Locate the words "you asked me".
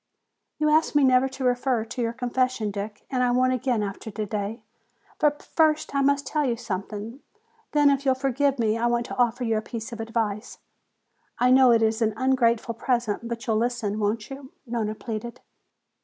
0.57-1.03